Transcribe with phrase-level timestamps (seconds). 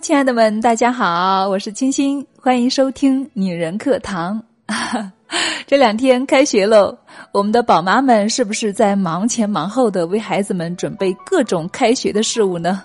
[0.00, 4.40] 亲爱的们，大家好，我是清新，欢迎收听女人课堂。
[5.66, 6.96] 这两天开学喽，
[7.32, 12.80] 我们的宝妈们是不是在忙前忙后的为孩子们准备各种开学的事物呢？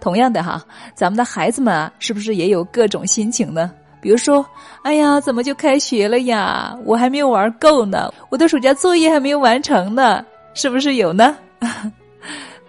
[0.00, 0.62] 同样的哈，
[0.94, 3.72] 咱们的孩子们啊，是不是也有各种心情呢？
[4.00, 4.44] 比如说，
[4.82, 6.78] 哎呀，怎么就开学了呀？
[6.84, 10.24] 我还没有玩够呢，我的暑假作业还没有完成呢，
[10.54, 11.36] 是不是有呢？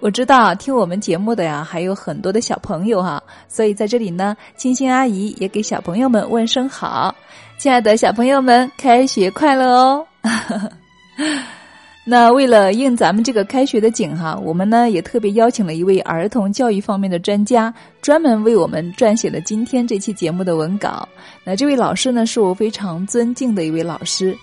[0.03, 7.15] 我知道听我们节目的呀，还有很多的小朋友哈，所以在这里呢，青青阿姨也给小朋友们问声好，
[7.57, 10.05] 亲爱的小朋友们，开学快乐哦！
[12.05, 21.07] 那为了应咱们这个开学的景哈，我们呢也特别邀请了一位儿童教育方面的专家，专门为我们撰写了今天这期节目的文稿。
[21.45, 24.37] 那这位老师呢，是我非常尊敬的一位老师。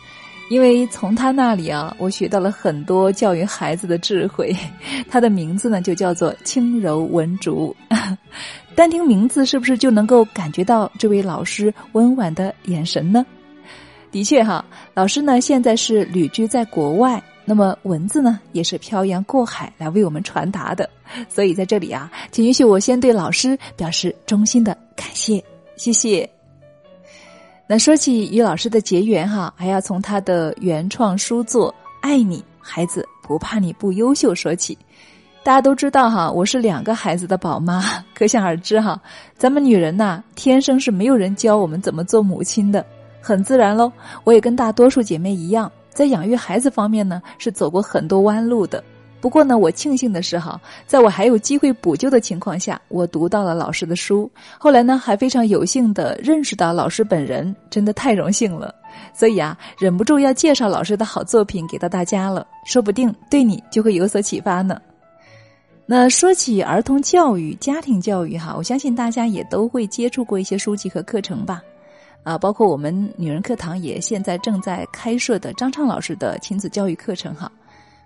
[0.50, 4.54] 因为从他那里啊，我学到了很多教育孩子的智慧。
[5.08, 7.74] 他的名字呢，就叫做轻柔文竹。
[8.74, 13.24] 单听名字，是不是就能够感觉到这位老师温婉的眼神呢？
[14.10, 20.90] 的确哈，老师呢现在是旅居在国外，那么文字呢也是漂洋过海来为我们传达的。
[21.28, 25.40] 所以在这里啊，请允许我先对老师表示衷心的感谢，
[25.76, 26.39] 谢谢。
[27.72, 34.76] 那说起与老师的结缘哈，还要从他的原创书作《爱你孩子不怕你不优秀》说起。
[35.44, 37.80] 大家都知道哈，我是两个孩子的宝妈，
[38.12, 39.00] 可想而知哈，
[39.38, 42.84] 咱们女人呐，天生是没有人教我们怎么做母亲的，
[43.20, 43.92] 很自然喽。
[44.24, 48.82] 我也跟大多数姐妹一样，在养育孩子方面呢，是走过很多弯路的。
[49.20, 54.30] 不过呢，我庆幸的是哈，在我还有机会补救的情况下，我读到了老师的书。
[54.58, 58.74] 后来呢，还非常有幸的认识到老师本人，真的太荣幸了。
[59.12, 64.80] 所以啊，忍不住要介绍老师的好作品给到大家了，说不定对你就会有所启发呢。
[65.84, 71.60] 那说起儿童教育、家庭教育哈，我相信大家也都会接触过一些书籍和课程吧。
[72.22, 77.50] 啊，包括我们女人课堂也现在正在开设的张畅老师的亲子教育课程哈。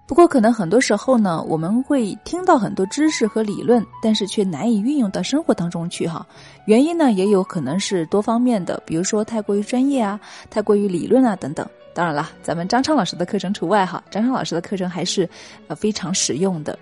[0.07, 6.27] 不过，可能很多时候呢，我们会听到很多知识和理论，但是却难以运用到生活当中去哈。
[6.67, 10.21] 原因呢，也有可能是多方面的，比如说太过于专业啊，
[10.51, 11.67] 太过于理论啊等等。
[11.95, 15.27] 当然了，咱们张畅老师的课程除外哈，张畅老师的课程还是
[15.69, 16.79] 呃非常实用的。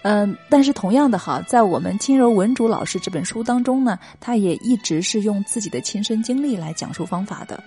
[0.00, 7.62] 嗯，但是同样的哈，在我们轻柔文竹老师这本书当中呢，他也一直是用自己的亲身经历来讲述方法的。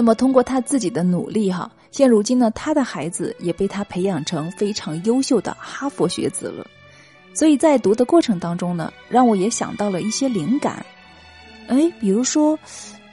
[0.00, 6.66] 那么，通过他自己的努力，哈，现如今呢，他的孩子也被他培养成非常优秀的哈佛学子了。
[7.34, 10.82] 所以在读的过程当中呢，让我也想到了一些灵感。
[11.68, 12.58] 哎，比如说，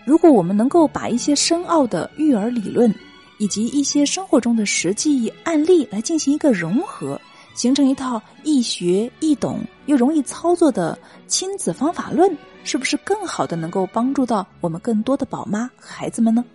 [0.05, 2.89] 如果我们能够把一些深奥的育儿理论
[3.37, 7.19] 以及一些生活中的实际案例来进行一个融合，
[7.53, 12.33] 形成一套易学易懂又容易操作的亲子方法论，
[12.63, 16.45] 是不是更好的能够帮助到我们更多的宝妈孩子们呢？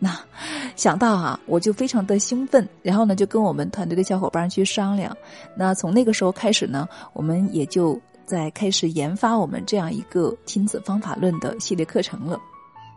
[0.02, 0.18] 那
[0.76, 5.14] 想到啊，我就非常的兴奋，然后呢，就跟我们团队的小伙伴去商量。
[5.54, 12.40] 那从那个时候开始呢，我们也就在开始研发我们这样一个亲子方法论的系列课程了。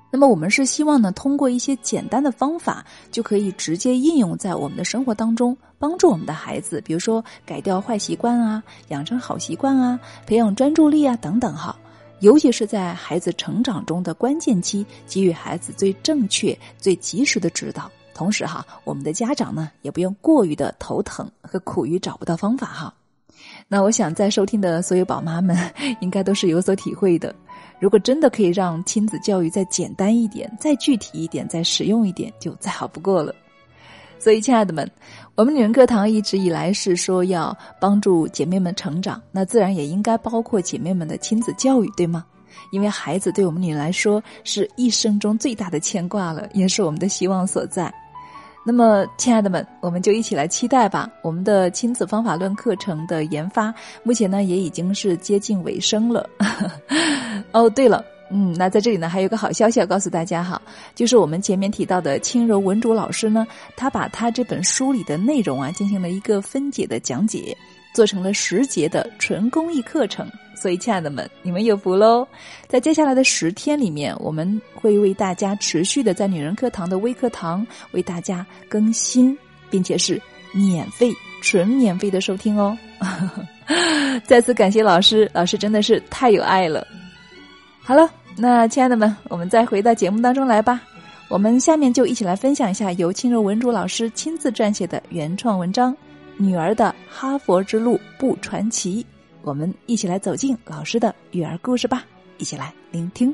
[0.10, 11.76] 那么我们是希望呢，通过一些简单的方法，就可以直接应用在我们的生活当中，帮助我们的孩子，比如说改掉坏习惯啊，养成好习惯啊，培养专注力啊等等哈。
[12.24, 17.92] 尤其是在孩子成长中的关键期，给予孩子最正确、最及时的指导。
[18.14, 22.94] 同时，哈，我们的家长呢，也不用过于的头疼和苦于找不到方法哈。
[23.68, 25.58] 那我想，在收听的所有宝妈们，
[26.00, 27.36] 应该都是有所体会的。
[27.78, 33.36] 如果真的可以让亲子教育再简单一点、再具体一点、再实用一点，就再好不过了。
[34.18, 34.90] 所以，亲爱的们，
[35.36, 42.24] 我们女人课堂一直以来是说要帮助姐妹们成长，那自然也应该包括姐妹们的亲子教育，对吗？
[42.72, 47.92] 因为孩子对我们女人来说是一生中最大的牵挂了，也是我们的希望所在。
[48.64, 51.10] 那么，亲爱的们，我们就一起来期待吧。
[51.24, 56.30] 我们的亲子方法论课程的研发，目前呢也已经是接近尾声了。
[57.54, 58.06] 哦，对了。
[58.36, 60.60] 嗯，那在这里呢，还有个好消息要告诉大家哈，
[60.96, 63.46] 就是我们前面提到的轻柔文主老师呢，
[63.76, 67.56] 他把他这本书里的内容啊，进行了一个分解的讲解，
[67.94, 70.28] 做成了十节的纯公益课程。
[70.56, 72.26] 所以，亲爱的们，你们有福喽！
[72.68, 79.38] 在接下来的十天里面，我们会为大家持续的在女人课堂的微课堂为大家更新，
[79.70, 80.22] 并且是
[80.54, 82.78] 免费、纯免费的收听哦。
[84.26, 86.88] 再次感谢老师，老师真的是太有爱了。
[87.82, 88.10] 好了。
[88.36, 90.82] 那，亲爱的们，我们再回到节目当中来吧。
[91.30, 95.94] 我们下面就一起来分享一下由轻柔文竹老师亲自撰写的原创文章
[96.38, 99.04] 《女儿的哈佛之路不传奇》，
[99.44, 102.04] 我们一起来走进老师的育儿故事吧，
[102.38, 103.34] 一起来聆听。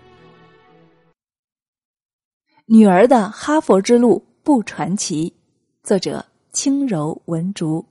[2.65, 5.33] 女儿的哈佛之路不传奇，
[5.81, 7.83] 作者轻柔文竹。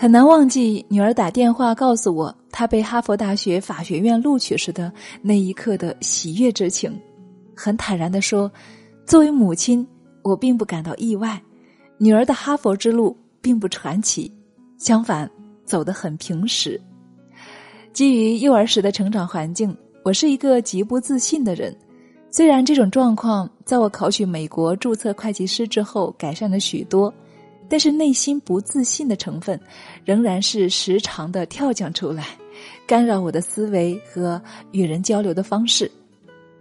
[0.00, 6.98] 很难忘记女儿打电话告诉我她被哈佛大学法学院录取时的那一刻的喜悦之情。
[7.54, 8.50] 很坦然的说，
[9.04, 9.86] 作为母亲，
[10.22, 11.38] 我并不感到意外。
[11.98, 14.32] 女儿的哈佛之路并不传奇，
[14.78, 15.30] 相反，
[15.66, 16.80] 走得很平实。
[17.92, 21.76] 基于幼儿时的成长环境，我是一个极不自信的人。
[22.30, 27.12] 虽然这种状况在我考取美国注册会计师之后改善了许多。
[27.70, 29.58] 但是内心不自信的成分，
[30.04, 32.26] 仍然是时常的跳将出来，
[32.84, 35.88] 干扰我的思维和与人交流的方式。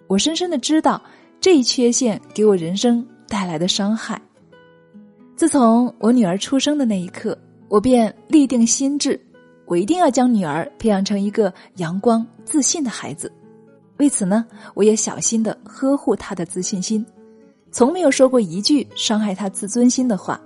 [0.05, 1.01] 我深深的知道
[1.41, 4.21] 这一缺陷给我人生带来的伤害。
[5.35, 7.35] 自从我女儿出生的那一刻，
[7.69, 9.19] 我便立定心志，
[9.65, 13.31] 我一定要将女儿培养成一个阳光自信的孩子。
[13.97, 14.45] 为此呢，
[14.75, 17.03] 我也小心的呵护她的自信心，
[17.71, 20.39] 从没有说过一句伤害她自尊心的话。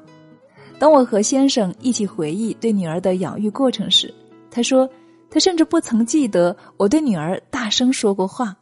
[0.83, 4.13] 当我和先生一起回忆对女儿的养育过程时，
[4.51, 4.85] 他说
[5.31, 8.53] ：“他甚至不曾记得我对女儿大声说过话。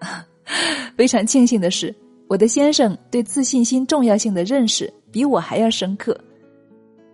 [0.96, 1.94] ”非常庆幸的是，
[2.28, 6.18] 我的先生对自信心重要性的认识比我还要深刻。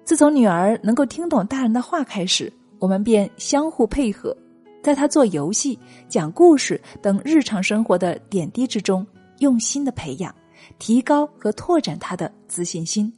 [0.04, 2.48] 自从女儿能够听懂大人的话开始，
[2.78, 4.32] 我们便相互配合，
[4.80, 5.76] 在她做游戏、
[6.08, 9.04] 讲故事等日常生活的点滴之中，
[9.40, 10.32] 用心的培养、
[10.78, 13.12] 提高和拓展她的自信心。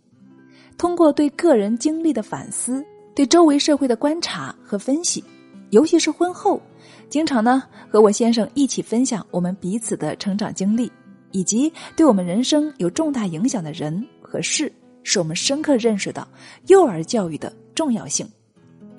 [0.76, 2.85] 通过对个人经历的反思，
[3.15, 5.23] 对周围社会的观察和分析，
[5.71, 6.61] 尤其是婚后，
[7.09, 10.91] 经常呢和我先生一起分享我们彼此的成长经历，
[11.31, 14.71] 以及对我们人生有重大影响的人和事，
[15.05, 16.26] 使我们深刻认识到
[16.67, 18.29] 幼儿教育的重要性。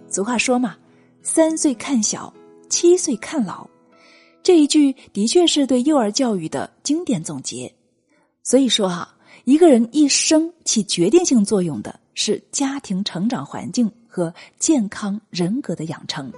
[0.08, 0.78] 俗话说嘛
[1.22, 2.34] ，“三岁看小，
[2.70, 3.68] 七岁看老”，
[4.42, 7.72] 这一句的确是对幼儿教育的经典总结。
[8.44, 9.12] 所以说哈。
[9.46, 16.34] 一个人一生起决定性作用的是家庭成长环境和健康人格的养成。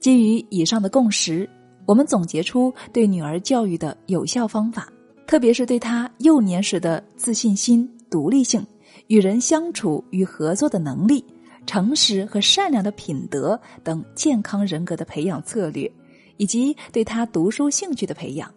[0.00, 1.48] 基于以上的共识，
[1.86, 4.92] 我们总结出对女儿教育的有效方法，
[5.28, 8.66] 特别是对她幼年时的自信心、独立性、
[9.06, 11.24] 与人相处与合作的能力、
[11.66, 15.88] 诚实和善良的品德等健康人格的培养策略，
[16.36, 18.52] 以及对她读书兴趣的培养。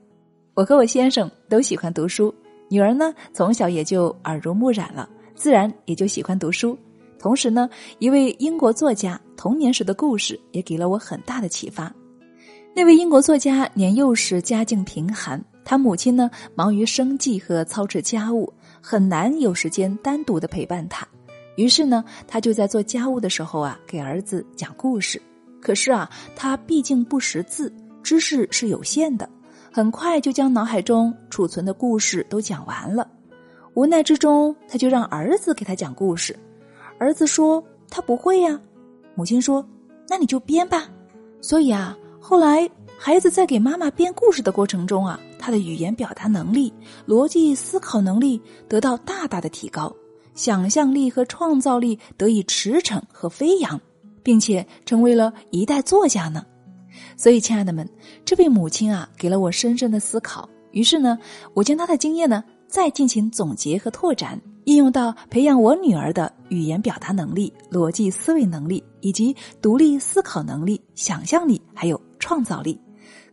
[0.55, 2.33] 我和我先生都喜欢读书。
[2.73, 6.75] 女儿呢，从小也就耳濡目染了，自然也就喜欢读书。
[7.19, 11.93] 同时呢，一位英国作家童年时的故事也给了我很大的启发。
[12.75, 21.07] 那位英国作家年幼时家境贫寒，他母亲呢忙于生计和操持家务，很难有时间单独的陪伴他。
[21.57, 25.21] 于是呢，他就在做家务的时候啊，给儿子讲故事。
[25.61, 27.71] 可是啊，他毕竟不识字，
[28.01, 29.29] 知识是有限的。
[29.75, 33.09] 很快就将脑海中储存的故事都讲完了，
[33.73, 36.37] 无奈之中，他就让儿子给他讲故事。
[36.99, 38.61] 儿子说他不会呀，
[39.15, 39.67] 母亲说
[40.07, 40.87] 那你就编吧。
[41.41, 46.71] 所以啊，后来孩子在给妈妈编故事的过程中啊，他的语言表达能力、
[47.07, 49.91] 逻辑思考能力得到大大的提高，
[50.35, 53.81] 想象力和创造力得以驰骋和飞扬，
[54.21, 56.45] 并且成为了一代作家呢。
[57.15, 57.87] 所以，亲爱的们，
[58.25, 60.49] 这位母亲啊，给了我深深的思考。
[60.71, 61.17] 于是呢，
[61.53, 72.79] 我将她的经验呢，再进行总结和拓展，应用到培养我女儿的语言表达能力、逻辑思维能力，以及独立思考能力、想象力，还有创造力，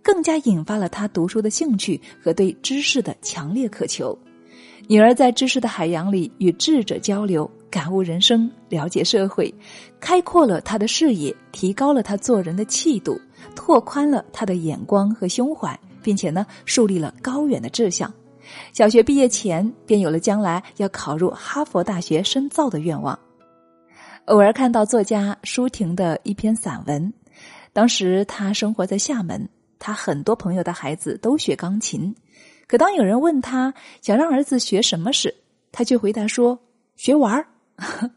[0.03, 4.17] 更加引发了她读书的兴趣和对知识的强烈渴求。
[4.87, 9.55] 女儿在知识的海洋里与智者交流，感悟人生，了解社会，
[10.01, 13.19] 开阔了她的视野，提高了她做人的气度。
[13.61, 18.11] 拓宽了他的眼光和胸怀，并且呢，树立了高远的志向。
[18.73, 23.17] 小学毕业前，便有了将来要考入哈佛大学深造的愿望。
[24.25, 27.13] 偶尔看到作家舒婷的一篇散文，
[27.75, 29.47] 当时他生活在厦门，
[29.79, 32.15] 他很多朋友的孩子都学钢琴，
[32.67, 35.35] 可当有人问他想让儿子学什么时，
[35.71, 36.59] 他却回答说
[36.97, 37.47] ：“学玩儿。”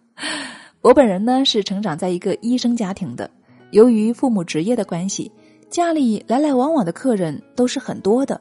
[0.79, 3.29] 我本人呢，是成长在一个医生家庭的。
[3.73, 5.31] 由于父母职业的关系，
[5.67, 8.39] 家里来来往往的客人都是很多的，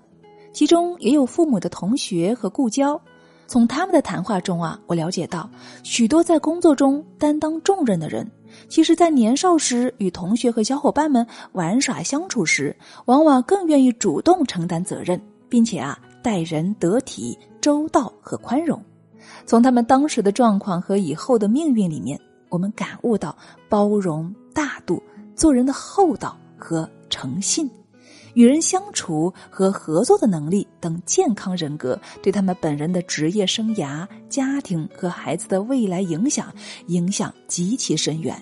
[0.52, 3.00] 其中也有父母的同学和故交。
[3.46, 5.48] 从他们的谈话中啊，我了解到
[5.82, 8.30] 许多在工作中担当重任的人，
[8.68, 18.78] 其实在年少时与同学和小伙伴们玩耍相处时，往往更愿意主动承担责任，并且啊待人得体、周到和宽容。
[19.46, 22.20] 从他们当时的状况和以后的命运里面，
[22.50, 23.34] 我们感悟到
[23.70, 25.02] 包容、大度、
[25.42, 27.68] 做人的厚道和诚信。
[28.34, 36.54] 与人相处和合作的能力等健康人格，对他们本人的职业生涯、家庭和孩子的未来影响，
[36.86, 38.40] 影响极其深远。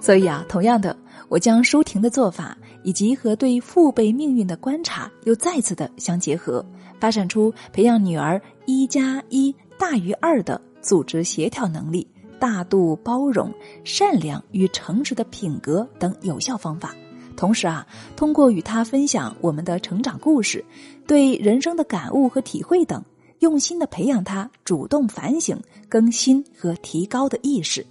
[0.00, 0.96] 所以啊，同样的，
[1.28, 6.66] 我将舒婷的做法以及和对父辈命运的观察，又再次的相结合，
[6.98, 12.04] 发展出培养女儿一加一大于二的组织协调能力、
[12.44, 13.50] 大度包容、
[13.84, 16.94] 善良与诚实的品格等有效方法。
[17.34, 17.86] 同时啊，
[18.16, 20.62] 通过与他分享我们的成长故事、
[21.06, 23.02] 对人生的感悟和体会等，
[23.38, 25.58] 用心的培养他主动反省、
[25.88, 27.84] 更新和提高的意识，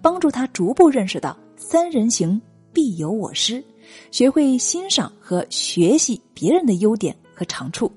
[0.00, 2.40] 帮助他逐步认识到“三人行
[2.72, 3.60] 必有我师”，
[4.12, 7.90] 学会欣赏和学习别人的优点和长处。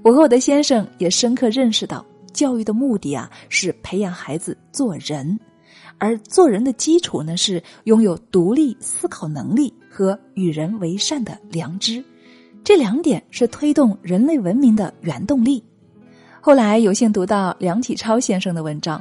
[0.00, 5.38] 我和我的先生也深刻认识到，教育的目的啊，是培养孩子做人。
[5.98, 12.02] 而做人的基础呢，是拥有独立思考能力和与人为善的良知，
[12.64, 15.62] 这两点是推动人类文明的原动力。
[16.40, 19.00] 后来有幸读到梁启超先生的文章，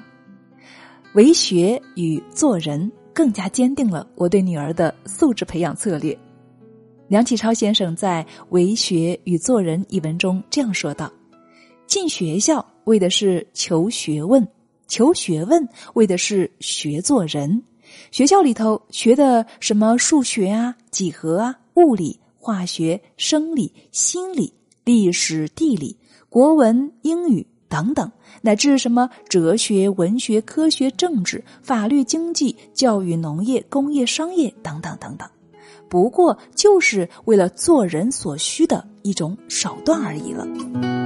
[1.14, 6.16] 为学与做人更加坚定了我对女儿的素质培养策略。
[7.08, 11.12] 梁启超先生在《为学与做人》一文中这样说道
[11.88, 14.48] ：“进学校为的是求学问。”
[14.88, 17.64] 求学问为的是学做人，
[18.12, 24.52] 学校里头学的什么数学啊、几何啊、物理、化学、生理、心理、
[24.84, 25.96] 历史、地理、
[26.28, 28.12] 国文、英语等等，
[28.42, 35.26] 乃至什么哲学、文学、科学、政治、法律、经济、教育、农业、工业、商业等等等等，
[35.88, 41.01] 不过就是为了做人所需的一种手段而已了。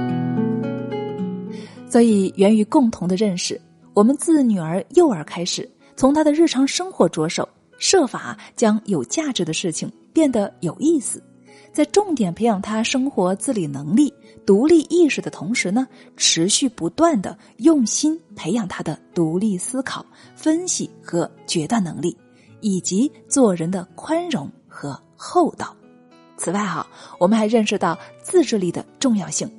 [1.88, 3.60] 所以，源于共同的认识。
[3.94, 5.66] 我们自女儿幼儿开始，
[5.96, 11.22] 从她的日常生活着手，设法将有价值的事情变得有意思，
[11.72, 14.12] 在重点培养她生活自理能力、
[14.44, 22.14] 独立意识的同时呢，持续不断的用心培养她的独立思考、分析和决断能力，
[22.60, 25.74] 以及做人的宽容和厚道。
[26.36, 26.86] 此外，哈，
[27.18, 29.50] 我们还认识到自制力的重要性。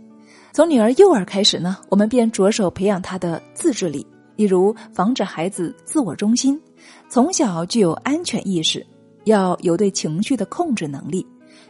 [0.57, 4.03] 从女儿幼儿开始呢，我们便着手培养她的自制力。
[4.35, 6.59] 例如，防止孩子自我中心，
[7.07, 8.83] 从小具有安全意识，
[9.25, 11.23] 要有对情绪的控制能力，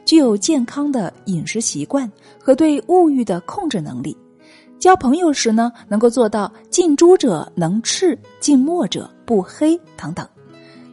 [0.06, 4.15] 具有健康的饮食习惯和对物欲的控制能力。
[4.79, 10.25] 交朋友时呢，能够做到近朱者能赤，近墨者不黑等等。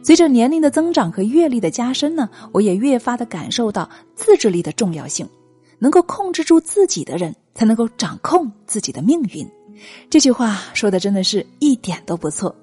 [0.03, 5.25] 随着年龄的增长和阅历的加深呢，我也越发的感受到自制力的重要性。
[5.77, 9.49] 能够控制住自己的人，才能够掌控自己的命运。
[10.09, 12.55] 这句话说的真的是一点都不错。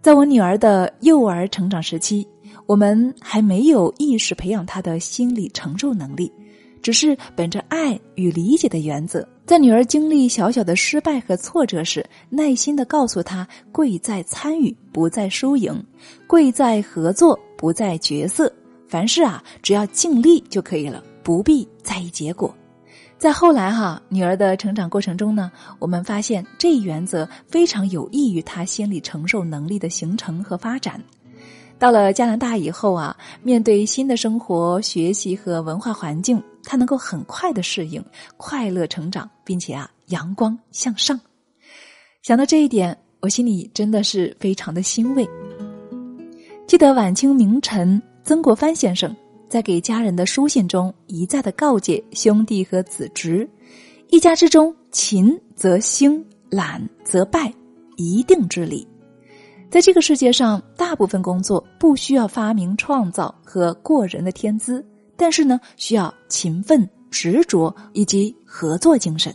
[0.00, 2.26] 在我女儿的幼儿成长时期，
[2.64, 6.32] 我们还没有意识培养她的心理承受能力，
[6.80, 15.74] 只是本着爱与理解的原则，在女儿经历小小的失败和挫折时，耐心的告诉她：贵在参与，不在输赢；
[16.26, 18.50] 贵在合作，不在角色。
[18.88, 22.52] 凡事啊，只要尽力就可以了，不必在意结果。
[23.20, 30.98] 在后来哈女儿的成长过程中呢，我们发现这一原则非常有益于她心理承受能力的形成和发展。
[31.78, 38.02] 到了加拿大以后啊，面对新的生活、学习和文化环境，她能够很快的适应，
[38.38, 41.20] 快乐成长，并且啊阳光向上。
[42.22, 45.28] 想到这一点，我心里真的是非常的欣慰。
[46.66, 49.14] 记得晚清名臣曾国藩先生。
[49.50, 53.46] 在给家人的书信中，一再的告诫兄弟和子侄：
[54.08, 57.52] 一家之中，勤则兴，懒则败，
[57.96, 58.86] 一定之理。
[59.68, 69.34] 在这个世界上，大部分工作不需要发明创造和过人的天资，但是呢，需要勤奋、执着以及合作精神。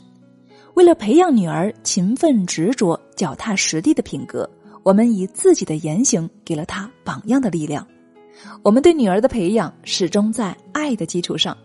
[0.76, 4.50] 为了培养女儿勤奋、执着、脚踏实地的品格，
[4.82, 7.86] 我们以自己的言行给了她榜样的力量。
[8.64, 11.56] 我们对女儿的培养始终在爱的基础上，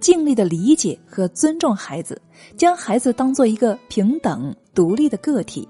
[0.00, 2.20] 尽力的理解和尊重孩子，
[2.56, 5.68] 将孩子当做一个平等独立的个体，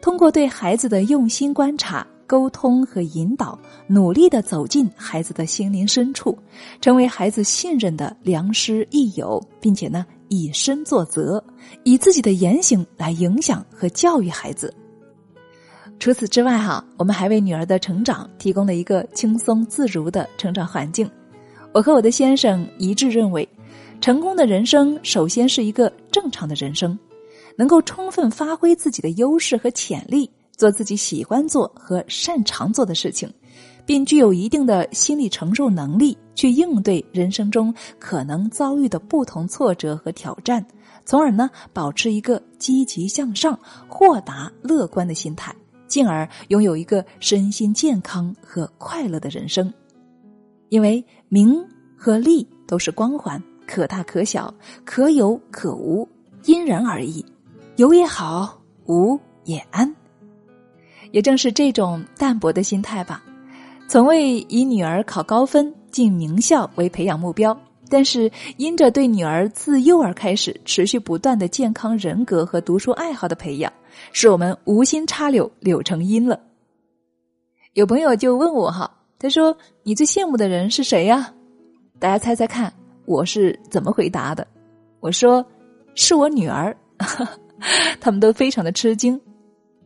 [0.00, 6.36] 通过对孩子的用心观察、沟通和引导，努力的走进孩子的心灵深处，
[6.80, 11.42] 成为孩子信任的良师益友，并且呢以身作则，
[11.84, 14.74] 以自己的言行来影响和教育孩子。
[16.04, 21.10] 除此之外，哈，我们还为女儿的成长提供了一个轻松自如的成长环境。
[21.72, 23.48] 我和我的先生一致认为，
[24.02, 26.98] 成功的人生首先是一个正常的人生，
[27.56, 33.32] 能够充分发挥自己的优势和潜力，做自己喜欢做和擅长做的事情，
[33.86, 40.62] 并具有一定的心理承受能力，去应对人生中可能遭遇的不同挫折和挑战，
[41.06, 43.58] 从而呢保持一个积极向上、
[43.88, 45.50] 豁达乐观的心态，
[45.86, 49.72] 进而拥有一个身心健康和快乐的人生。
[50.68, 51.64] 因为名
[51.96, 53.42] 和利都是光环。
[53.66, 54.52] 可大可小，
[54.84, 56.06] 可有可无，
[56.44, 57.24] 因人而异。
[57.76, 59.90] 有也好，无也安。
[61.12, 63.24] 也正是这种淡泊的心态吧，
[63.88, 67.58] 从未以女儿考高分进名校为培养目标，
[67.94, 73.72] 但是因着对女儿自幼儿开始持续不断的健康人格和读书爱好的培养，
[74.10, 76.40] 使我们无心插柳柳成荫了。
[77.74, 81.32] 有朋友就问我哈，他说：“你最羡慕的人是谁呀？”
[82.00, 82.72] 大家猜猜看。
[83.06, 84.44] 我是怎么回答的？
[84.98, 85.46] 我说
[85.94, 86.76] ：“是我女儿。”
[88.00, 89.20] 他们都非常的吃惊，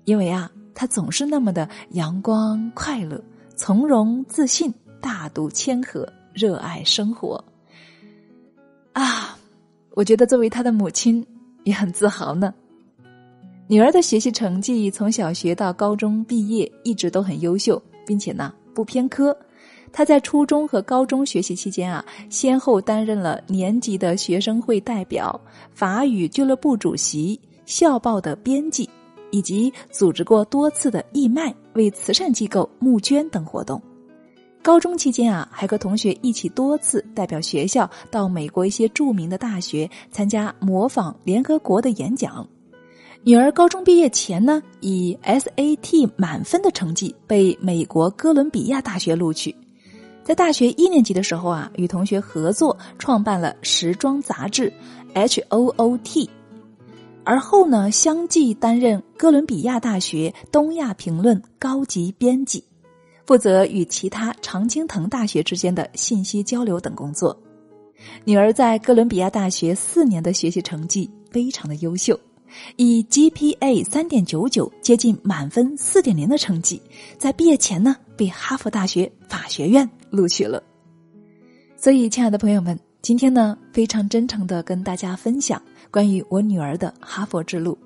[0.05, 3.23] 因为啊，她总是那么的阳光、快乐、
[3.55, 7.45] 从容、自信、大度、谦和、热爱生活。
[8.99, 9.39] 啊，
[9.91, 11.25] 我觉得作为他的母亲
[11.63, 12.53] 也很自豪呢。
[13.69, 19.37] 女儿的学习成绩从小学到高中毕业一直都很优秀，并且呢不偏科。
[19.93, 25.41] 他在初中和高中学习期间啊，先后担任了年级的学生会代表、
[25.73, 28.91] 法语俱乐部主席、校报的编辑，
[29.31, 33.81] 以及组织过多次的义卖、为慈善机构募捐等活动。
[34.63, 42.47] 高中期间啊，还和同学一起多次代表学校到美国一些著名的大学参加模仿联合国的演讲。
[43.25, 49.55] 女儿高中毕业前呢，以 SAT 满分的成绩被美国哥伦比亚大学录取。
[50.23, 54.71] 在大学一年级的时候啊，与同学合作创办了时装杂志
[55.15, 56.27] 《H O O T》，
[57.25, 62.63] 而后呢，相继担任哥伦比亚大学东亚评论高级编辑，
[63.29, 67.39] 负责与其他常青藤大学之间的信息交流等工作。
[68.25, 72.19] 女儿在哥伦比亚大学四年的学习成绩非常的优秀。
[72.77, 76.81] 以 GPA 三点九九接近满分四点零的成绩，
[77.19, 80.63] 在毕业前呢被哈佛大学法学院录取了。
[81.77, 85.61] 所以，亲爱的朋友们，今天呢非常真诚的跟大家分享
[85.91, 87.77] 关于我女儿的哈佛之路。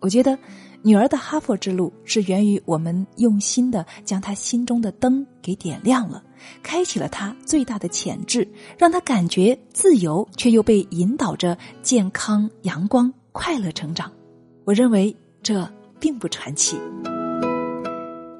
[0.00, 0.38] 我觉得，
[0.82, 6.22] 女儿的哈佛之路是源于我们用心的将她心中的灯给点亮了，
[6.62, 13.12] 开启了她最大的潜质，让她感觉自由，却又被引导着健康阳光。
[13.32, 14.10] 快乐成长，
[14.64, 16.76] 我认为这并不传奇。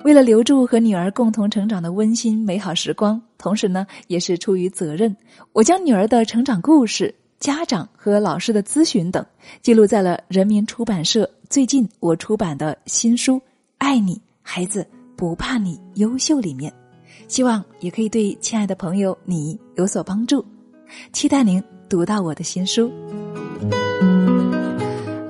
[0.05, 5.17] 为了留住和女儿共同成长的温馨美好时光，同时呢，也是出于责任，
[5.53, 9.25] 我将女儿的成长故事、家长和老师的咨询等
[9.63, 13.37] 记录在了人民出版社最近我出版的新书
[13.79, 16.71] 《爱你孩子不怕你优秀》里面，
[17.27, 20.45] 希望也可以对亲爱的朋友你有所帮助。
[21.11, 22.93] 期待您读到我的新书。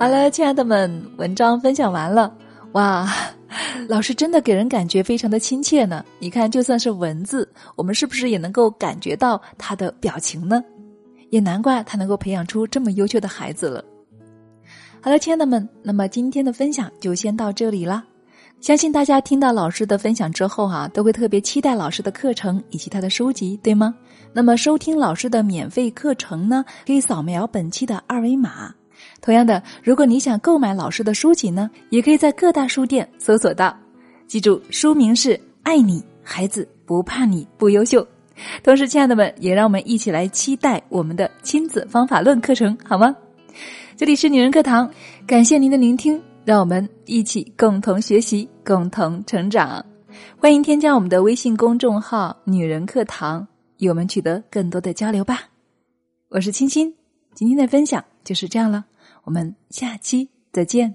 [0.01, 2.37] 好了，亲爱的们，文章分享完了。
[2.73, 3.09] 哇，
[3.89, 6.05] 老师真的给人感觉非常的亲切呢。
[6.19, 10.61] 你看，就算是文字，我们是不是也能够感觉到他的表情呢？
[11.31, 13.85] 也难怪他能够培养出这么优秀的孩子了。
[15.09, 18.05] 好了，亲爱的们，那么今天的分享就先到这里啦。
[18.61, 23.95] 相信大家听到老师的分享之后哈，都会特别期待老师的课程以及他的书籍，对吗？
[24.35, 28.71] 那么收听老师的免费课程呢，可以扫描本期的二维码。
[29.23, 33.75] 同样的，如果你想购买老师的书籍呢，也可以在各大书店搜索到。
[34.27, 35.31] 记住，书名是
[35.63, 38.03] 《爱你孩子不怕你不优秀》。
[38.63, 43.17] 同时，亲爱的们，也让我们一起来期待我们的亲子方法论课程，好吗？
[43.99, 44.89] 这里是女人课堂，
[45.27, 49.85] 感谢您的聆听，让我们一起共同学习，共同成长。
[50.37, 53.45] 欢迎添加我们的微信公众号“女人课堂”，
[53.79, 55.41] 与我们取得更多的交流吧。
[56.29, 56.95] 我是青青，
[57.35, 58.85] 今天的分享就是这样了。
[59.25, 60.95] 我们下期再见。